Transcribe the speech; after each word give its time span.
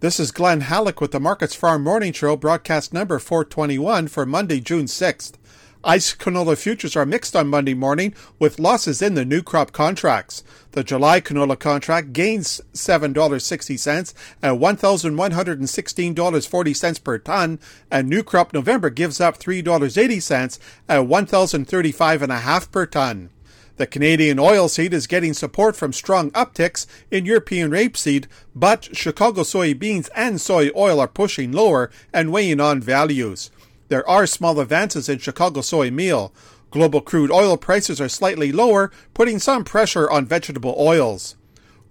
This 0.00 0.18
is 0.18 0.32
Glen 0.32 0.62
Hallick 0.62 1.00
with 1.02 1.10
the 1.10 1.20
Markets 1.20 1.54
Farm 1.54 1.84
Morning 1.84 2.14
Show, 2.14 2.34
broadcast 2.34 2.94
number 2.94 3.18
421 3.18 4.08
for 4.08 4.24
Monday, 4.24 4.58
June 4.58 4.86
6th. 4.86 5.34
ICE 5.84 6.14
canola 6.14 6.56
futures 6.56 6.96
are 6.96 7.04
mixed 7.04 7.36
on 7.36 7.48
Monday 7.48 7.74
morning 7.74 8.14
with 8.38 8.58
losses 8.58 9.02
in 9.02 9.12
the 9.12 9.26
new 9.26 9.42
crop 9.42 9.72
contracts. 9.72 10.42
The 10.72 10.82
July 10.82 11.20
canola 11.20 11.58
contract 11.58 12.14
gains 12.14 12.62
$7.60 12.72 14.14
at 14.42 14.54
$1,116.40 14.54 17.04
per 17.04 17.18
ton, 17.18 17.58
and 17.90 18.08
new 18.08 18.22
crop 18.22 18.54
November 18.54 18.88
gives 18.88 19.20
up 19.20 19.38
$3.80 19.38 20.58
at 20.88 21.00
$1,035.5 21.00 22.72
per 22.72 22.86
ton. 22.86 23.28
The 23.80 23.86
Canadian 23.86 24.36
oilseed 24.36 24.92
is 24.92 25.06
getting 25.06 25.32
support 25.32 25.74
from 25.74 25.94
strong 25.94 26.30
upticks 26.32 26.84
in 27.10 27.24
European 27.24 27.70
rapeseed, 27.70 28.26
but 28.54 28.94
Chicago 28.94 29.40
soybeans 29.40 30.10
and 30.14 30.38
soy 30.38 30.68
oil 30.76 31.00
are 31.00 31.08
pushing 31.08 31.50
lower 31.50 31.90
and 32.12 32.30
weighing 32.30 32.60
on 32.60 32.82
values. 32.82 33.50
There 33.88 34.06
are 34.06 34.26
small 34.26 34.60
advances 34.60 35.08
in 35.08 35.18
Chicago 35.18 35.62
soy 35.62 35.90
meal. 35.90 36.30
Global 36.70 37.00
crude 37.00 37.30
oil 37.30 37.56
prices 37.56 38.02
are 38.02 38.08
slightly 38.10 38.52
lower, 38.52 38.92
putting 39.14 39.38
some 39.38 39.64
pressure 39.64 40.10
on 40.10 40.26
vegetable 40.26 40.74
oils. 40.76 41.36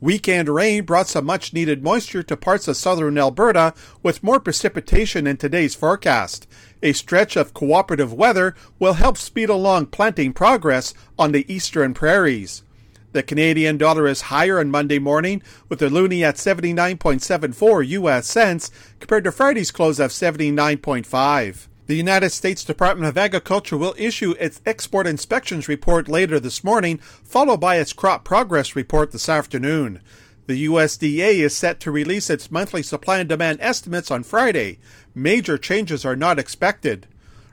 Weekend 0.00 0.48
rain 0.48 0.84
brought 0.84 1.08
some 1.08 1.24
much 1.24 1.52
needed 1.52 1.82
moisture 1.82 2.22
to 2.22 2.36
parts 2.36 2.68
of 2.68 2.76
southern 2.76 3.18
Alberta, 3.18 3.74
with 4.02 4.22
more 4.22 4.38
precipitation 4.38 5.26
in 5.26 5.36
today's 5.36 5.74
forecast. 5.74 6.46
A 6.82 6.92
stretch 6.92 7.36
of 7.36 7.52
cooperative 7.52 8.12
weather 8.12 8.54
will 8.78 8.92
help 8.92 9.18
speed 9.18 9.48
along 9.48 9.86
planting 9.86 10.32
progress 10.32 10.94
on 11.18 11.32
the 11.32 11.52
eastern 11.52 11.94
prairies. 11.94 12.62
The 13.12 13.22
Canadian 13.22 13.78
dollar 13.78 14.06
is 14.06 14.22
higher 14.22 14.60
on 14.60 14.70
Monday 14.70 14.98
morning, 14.98 15.42
with 15.68 15.78
the 15.78 15.88
loonie 15.88 16.22
at 16.22 16.36
79.74 16.36 17.88
US 17.88 18.26
cents 18.26 18.70
compared 19.00 19.24
to 19.24 19.32
Friday's 19.32 19.70
close 19.70 19.98
of 19.98 20.10
79.5. 20.10 21.67
The 21.88 21.96
United 21.96 22.32
States 22.32 22.64
Department 22.64 23.08
of 23.08 23.16
Agriculture 23.16 23.78
will 23.78 23.94
issue 23.96 24.32
its 24.32 24.60
export 24.66 25.06
inspections 25.06 25.68
report 25.68 26.06
later 26.06 26.38
this 26.38 26.62
morning, 26.62 26.98
followed 26.98 27.60
by 27.60 27.76
its 27.76 27.94
crop 27.94 28.26
progress 28.26 28.76
report 28.76 29.10
this 29.10 29.26
afternoon. 29.26 30.02
The 30.48 30.66
USDA 30.66 31.36
is 31.36 31.56
set 31.56 31.80
to 31.80 31.90
release 31.90 32.28
its 32.28 32.50
monthly 32.50 32.82
supply 32.82 33.20
and 33.20 33.28
demand 33.28 33.60
estimates 33.62 34.10
on 34.10 34.22
Friday. 34.22 34.80
Major 35.14 35.56
changes 35.56 36.04
are 36.04 36.14
not 36.14 36.38
expected. 36.38 37.06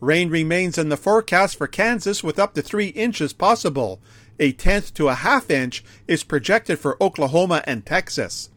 Rain 0.00 0.28
remains 0.28 0.76
in 0.76 0.88
the 0.88 0.96
forecast 0.96 1.56
for 1.56 1.68
Kansas 1.68 2.24
with 2.24 2.40
up 2.40 2.54
to 2.54 2.62
3 2.62 2.88
inches 2.88 3.32
possible. 3.32 4.00
A 4.40 4.50
tenth 4.50 4.92
to 4.94 5.06
a 5.06 5.14
half 5.14 5.52
inch 5.52 5.84
is 6.08 6.24
projected 6.24 6.80
for 6.80 7.00
Oklahoma 7.00 7.62
and 7.64 7.86
Texas. 7.86 8.50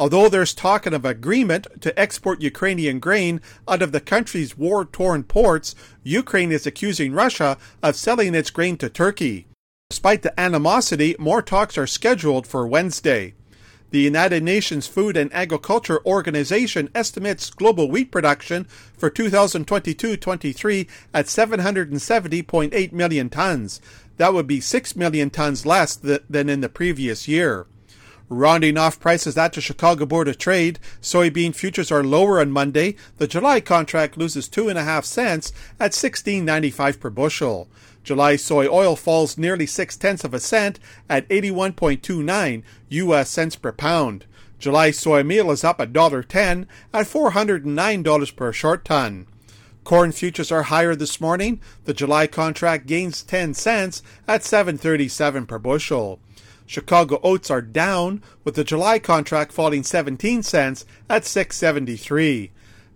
Although 0.00 0.28
there's 0.28 0.54
talk 0.54 0.86
of 0.86 1.04
agreement 1.04 1.66
to 1.80 1.98
export 1.98 2.40
Ukrainian 2.40 3.00
grain 3.00 3.40
out 3.66 3.82
of 3.82 3.90
the 3.90 4.00
country's 4.00 4.56
war 4.56 4.84
torn 4.84 5.24
ports, 5.24 5.74
Ukraine 6.04 6.52
is 6.52 6.66
accusing 6.66 7.12
Russia 7.12 7.58
of 7.82 7.96
selling 7.96 8.34
its 8.34 8.50
grain 8.50 8.76
to 8.76 8.88
Turkey. 8.88 9.48
Despite 9.90 10.22
the 10.22 10.38
animosity, 10.38 11.16
more 11.18 11.42
talks 11.42 11.76
are 11.76 11.86
scheduled 11.86 12.46
for 12.46 12.66
Wednesday. 12.66 13.34
The 13.90 14.00
United 14.00 14.42
Nations 14.42 14.86
Food 14.86 15.16
and 15.16 15.32
Agriculture 15.32 16.04
Organization 16.04 16.90
estimates 16.94 17.50
global 17.50 17.90
wheat 17.90 18.12
production 18.12 18.66
for 18.96 19.10
2022-23 19.10 20.86
at 21.14 21.26
770.8 21.26 22.92
million 22.92 23.30
tons. 23.30 23.80
That 24.18 24.34
would 24.34 24.46
be 24.46 24.60
6 24.60 24.94
million 24.94 25.30
tons 25.30 25.64
less 25.64 25.96
th- 25.96 26.22
than 26.28 26.48
in 26.48 26.60
the 26.60 26.68
previous 26.68 27.26
year. 27.26 27.66
Rounding 28.30 28.76
off 28.76 29.00
prices 29.00 29.38
at 29.38 29.54
the 29.54 29.62
Chicago 29.62 30.04
Board 30.04 30.28
of 30.28 30.36
Trade, 30.36 30.78
soybean 31.00 31.54
futures 31.54 31.90
are 31.90 32.04
lower 32.04 32.40
on 32.40 32.50
Monday. 32.50 32.94
The 33.16 33.26
July 33.26 33.60
contract 33.60 34.18
loses 34.18 34.48
two 34.48 34.68
and 34.68 34.78
a 34.78 34.84
half 34.84 35.06
cents 35.06 35.50
at 35.80 35.94
sixteen 35.94 36.44
ninety 36.44 36.70
five 36.70 37.00
per 37.00 37.08
bushel. 37.08 37.68
July 38.04 38.36
soy 38.36 38.68
oil 38.68 38.96
falls 38.96 39.38
nearly 39.38 39.64
six 39.64 39.96
tenths 39.96 40.24
of 40.24 40.34
a 40.34 40.40
cent 40.40 40.78
at 41.08 41.24
eighty 41.30 41.50
one 41.50 41.72
point 41.72 42.02
two 42.02 42.22
nine 42.22 42.64
U.S. 42.90 43.30
cents 43.30 43.56
per 43.56 43.72
pound. 43.72 44.26
July 44.58 44.90
soy 44.90 45.22
meal 45.22 45.50
is 45.50 45.64
up 45.64 45.80
a 45.80 45.86
dollar 45.86 46.22
ten 46.22 46.66
at 46.92 47.06
four 47.06 47.30
hundred 47.30 47.64
and 47.64 47.74
nine 47.74 48.02
dollars 48.02 48.30
per 48.30 48.52
short 48.52 48.84
ton. 48.84 49.26
Corn 49.84 50.12
futures 50.12 50.52
are 50.52 50.64
higher 50.64 50.94
this 50.94 51.18
morning. 51.18 51.62
The 51.86 51.94
July 51.94 52.26
contract 52.26 52.86
gains 52.86 53.22
10 53.22 53.54
cents 53.54 54.02
at 54.26 54.42
7.37 54.42 55.48
per 55.48 55.58
bushel. 55.58 56.20
Chicago 56.68 57.18
oats 57.24 57.50
are 57.50 57.62
down, 57.62 58.22
with 58.44 58.54
the 58.54 58.62
July 58.62 59.00
contract 59.00 59.50
falling 59.50 59.82
17 59.82 60.42
cents 60.42 60.84
at 61.08 61.24
673. 61.24 62.52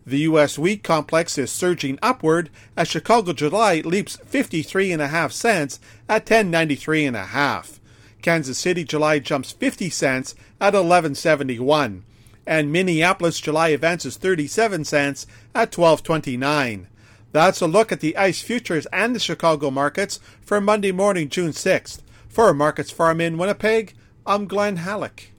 The 0.07 0.19
U.S. 0.19 0.59
wheat 0.59 0.85
complex 0.85 1.39
is 1.39 1.51
surging 1.51 1.99
upward 2.03 2.51
as 2.77 2.87
Chicago 2.87 3.33
July 3.33 3.81
leaps 3.81 4.19
53.5 4.19 5.33
cents 5.33 5.81
at 6.09 6.27
1093.5. 6.27 7.79
Kansas 8.21 8.59
City 8.59 8.85
July 8.85 9.19
jumps 9.19 9.53
50 9.53 9.91
cents 9.91 10.35
at 10.61 10.75
1171 10.75 12.05
and 12.47 12.73
Minneapolis 12.73 13.41
July 13.41 13.69
advances 13.69 14.17
37 14.17 14.85
cents 14.85 15.27
at 15.55 15.77
1229. 15.77 16.89
That's 17.31 17.61
a 17.61 17.67
look 17.67 17.93
at 17.93 18.01
the 18.01 18.17
ICE 18.17 18.43
futures 18.43 18.87
and 18.87 19.15
the 19.15 19.21
Chicago 19.21 19.71
markets 19.71 20.21
for 20.43 20.61
Monday 20.61 20.93
morning, 20.93 21.29
June 21.29 21.53
6th. 21.53 22.01
For 22.33 22.55
Markets 22.55 22.91
Farm 22.91 23.21
in 23.21 23.37
Winnipeg, 23.37 23.93
I'm 24.25 24.47
Glen 24.47 24.79
Hallick. 24.79 25.33